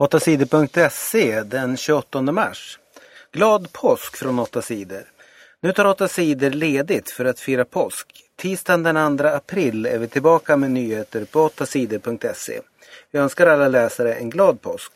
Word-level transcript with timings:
8sidor.se 0.00 1.42
den 1.42 1.76
28 1.76 2.22
mars. 2.22 2.78
Glad 3.32 3.72
påsk 3.72 4.16
från 4.16 4.38
8 4.38 4.62
sidor. 4.62 5.02
Nu 5.60 5.72
tar 5.72 5.84
8 5.84 6.08
sidor 6.08 6.50
ledigt 6.50 7.10
för 7.10 7.24
att 7.24 7.40
fira 7.40 7.64
påsk. 7.64 8.24
Tisdagen 8.36 8.82
den 8.82 9.18
2 9.18 9.26
april 9.26 9.86
är 9.86 9.98
vi 9.98 10.08
tillbaka 10.08 10.56
med 10.56 10.70
nyheter 10.70 11.24
på 11.24 11.48
8sidor.se. 11.48 12.60
Vi 13.10 13.18
önskar 13.18 13.46
alla 13.46 13.68
läsare 13.68 14.14
en 14.14 14.30
glad 14.30 14.60
påsk. 14.60 14.92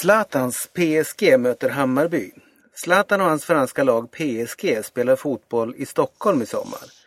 Zlatans 0.00 0.68
PSG 0.72 1.40
möter 1.40 1.68
Hammarby. 1.68 2.32
Zlatan 2.74 3.20
och 3.20 3.26
hans 3.26 3.44
franska 3.44 3.84
lag 3.84 4.10
PSG 4.10 4.84
spelar 4.84 5.16
fotboll 5.16 5.74
i 5.76 5.86
Stockholm 5.86 6.42
i 6.42 6.46
sommar. 6.46 7.03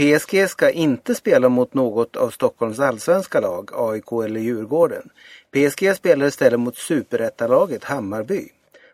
PSG 0.00 0.48
ska 0.48 0.70
inte 0.70 1.14
spela 1.14 1.48
mot 1.48 1.74
något 1.74 2.16
av 2.16 2.30
Stockholms 2.30 2.78
allsvenska 2.80 3.40
lag, 3.40 3.70
AIK 3.74 4.12
eller 4.24 4.40
Djurgården. 4.40 5.10
PSG 5.52 5.96
spelar 5.96 6.26
istället 6.26 6.60
mot 6.60 6.76
superettalaget 6.76 7.84
Hammarby. 7.84 8.48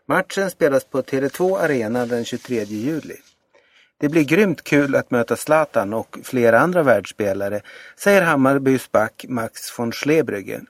Matchen 0.05 0.51
spelas 0.51 0.85
på 0.85 1.01
Tele2 1.01 1.59
Arena 1.59 2.05
den 2.05 2.25
23 2.25 2.63
juli. 2.63 3.15
Det 3.99 4.09
blir 4.09 4.23
grymt 4.23 4.63
kul 4.63 4.95
att 4.95 5.11
möta 5.11 5.35
Zlatan 5.35 5.93
och 5.93 6.17
flera 6.23 6.59
andra 6.59 6.83
världsspelare, 6.83 7.61
säger 7.95 8.21
Hammarbys 8.21 8.91
back 8.91 9.25
Max 9.27 9.79
von 9.79 9.91
Schlebrügge. 9.91 10.61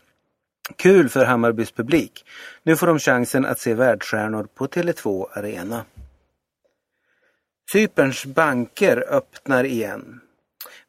Kul 0.76 1.10
för 1.10 1.26
Hammarbys 1.26 1.72
publik. 1.72 2.26
Nu 2.64 2.76
får 2.76 2.88
de 2.88 3.00
chansen 3.00 3.46
att 3.46 3.60
se 3.60 3.74
världsstjärnor 3.74 4.48
på 4.56 4.68
Tele2 4.68 5.28
Arena. 5.34 5.86
Cyperns 7.72 8.26
banker 8.26 9.06
öppnar 9.10 9.64
igen. 9.64 10.22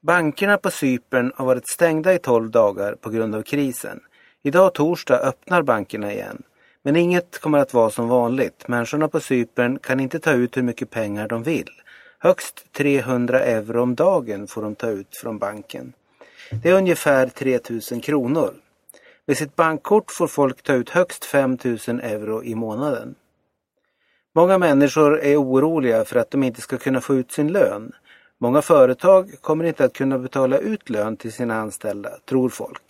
Bankerna 0.01 0.57
på 0.57 0.71
Cypern 0.71 1.33
har 1.37 1.47
varit 1.47 1.69
stängda 1.69 2.15
i 2.15 2.19
12 2.19 2.51
dagar 2.51 2.95
på 2.95 3.11
grund 3.11 3.35
av 3.35 3.43
krisen. 3.43 4.01
Idag 4.43 4.75
torsdag 4.75 5.19
öppnar 5.19 5.63
bankerna 5.63 6.13
igen. 6.13 6.43
Men 6.83 6.97
inget 6.97 7.39
kommer 7.39 7.59
att 7.59 7.75
vara 7.75 7.91
som 7.91 8.09
vanligt. 8.09 8.69
Människorna 8.69 9.09
på 9.09 9.21
Cypern 9.21 9.79
kan 9.79 10.01
inte 10.01 10.19
ta 10.19 10.33
ut 10.33 10.57
hur 10.57 10.63
mycket 10.63 10.91
pengar 10.91 11.29
de 11.29 11.43
vill. 11.43 11.71
Högst 12.19 12.73
300 12.73 13.41
euro 13.41 13.83
om 13.83 13.95
dagen 13.95 14.47
får 14.47 14.63
de 14.63 14.75
ta 14.75 14.89
ut 14.89 15.17
från 15.23 15.39
banken. 15.39 15.93
Det 16.63 16.71
är 16.71 16.75
ungefär 16.75 17.29
3000 17.29 18.01
kronor. 18.01 18.55
Med 19.27 19.37
sitt 19.37 19.57
bankkort 19.57 20.11
får 20.11 20.27
folk 20.27 20.63
ta 20.63 20.73
ut 20.73 20.91
högst 20.91 21.25
5000 21.25 22.01
euro 22.01 22.45
i 22.45 22.55
månaden. 22.55 23.15
Många 24.35 24.59
människor 24.59 25.21
är 25.21 25.37
oroliga 25.37 26.05
för 26.05 26.19
att 26.19 26.31
de 26.31 26.43
inte 26.43 26.61
ska 26.61 26.79
kunna 26.79 27.01
få 27.01 27.15
ut 27.15 27.33
sin 27.33 27.53
lön. 27.53 27.93
Många 28.41 28.63
företag 28.63 29.35
kommer 29.41 29.65
inte 29.65 29.85
att 29.85 29.93
kunna 29.93 30.19
betala 30.19 30.59
ut 30.59 30.91
lön 30.91 31.17
till 31.17 31.33
sina 31.33 31.55
anställda, 31.55 32.11
tror 32.29 32.49
folk. 32.49 32.83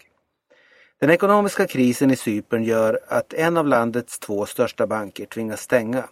Den 1.01 1.11
ekonomiska 1.11 1.67
krisen 1.67 2.11
i 2.11 2.17
Cypern 2.17 2.65
gör 2.65 3.01
att 3.09 3.33
en 3.33 3.57
av 3.57 3.67
landets 3.67 4.19
två 4.19 4.47
största 4.47 4.87
banker 4.87 5.27
tvingas 5.27 5.61
stänga. 5.61 6.05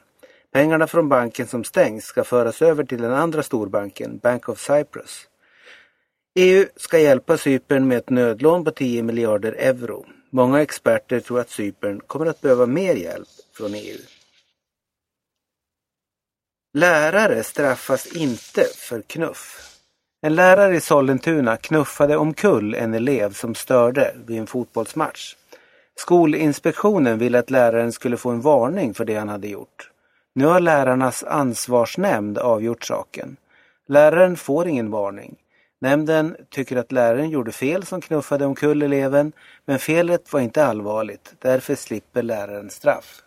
Pengarna 0.53 0.87
från 0.87 1.09
banken 1.09 1.47
som 1.47 1.65
stängs 1.65 2.05
ska 2.05 2.25
föras 2.25 2.63
över 2.63 2.85
till 2.85 3.03
den 3.03 3.13
andra 3.13 3.43
storbanken, 3.43 4.19
Bank 4.23 4.49
of 4.49 4.61
Cyprus. 4.61 5.29
EU 6.35 6.67
ska 6.77 6.99
hjälpa 6.99 7.39
Cypern 7.39 7.89
med 7.89 7.99
ett 7.99 8.11
nödlån 8.11 8.65
på 8.65 8.71
10 8.71 9.03
miljarder 9.03 9.53
euro. 9.53 10.07
Många 10.31 10.63
experter 10.63 11.21
tror 11.21 11.41
att 11.41 11.51
Cypern 11.51 12.01
kommer 12.01 12.27
att 12.27 12.41
behöva 12.41 12.67
mer 12.67 12.95
hjälp 12.95 13.29
från 13.57 13.75
EU. 13.75 13.99
Lärare 16.79 17.43
straffas 17.43 18.07
inte 18.07 18.65
för 18.77 19.03
knuff. 19.03 19.71
En 20.23 20.35
lärare 20.35 20.77
i 20.77 20.81
Sollentuna 20.81 21.57
knuffade 21.57 22.17
omkull 22.17 22.75
en 22.75 22.95
elev 22.95 23.33
som 23.33 23.55
störde 23.55 24.15
vid 24.27 24.39
en 24.39 24.47
fotbollsmatch. 24.47 25.37
Skolinspektionen 25.95 27.19
ville 27.19 27.39
att 27.39 27.51
läraren 27.51 27.93
skulle 27.93 28.17
få 28.17 28.31
en 28.31 28.41
varning 28.41 28.95
för 28.95 29.05
det 29.05 29.15
han 29.15 29.29
hade 29.29 29.49
gjort. 29.49 29.91
Nu 30.35 30.47
har 30.47 30.61
lärarnas 30.61 31.25
ansvarsnämnd 31.25 32.39
avgjort 32.39 32.85
saken. 32.85 33.37
Läraren 33.89 34.37
får 34.37 34.69
ingen 34.69 34.91
varning. 34.91 35.37
Nämnden 35.81 36.37
tycker 36.51 36.77
att 36.77 36.93
läraren 36.93 37.31
gjorde 37.31 37.53
fel 37.53 37.87
som 37.87 38.01
knuffade 38.01 38.47
omkull 38.47 38.83
eleven, 38.83 39.33
men 39.65 39.79
felet 39.79 40.33
var 40.33 40.41
inte 40.41 40.67
allvarligt. 40.67 41.35
Därför 41.39 41.75
slipper 41.75 42.23
läraren 42.23 42.71
straff. 42.71 43.23